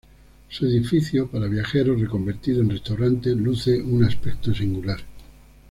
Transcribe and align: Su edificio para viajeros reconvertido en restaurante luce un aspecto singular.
Su 0.49 0.65
edificio 0.65 1.29
para 1.29 1.45
viajeros 1.45 2.01
reconvertido 2.01 2.61
en 2.61 2.71
restaurante 2.71 3.35
luce 3.35 3.79
un 3.83 4.03
aspecto 4.03 4.51
singular. 4.51 4.99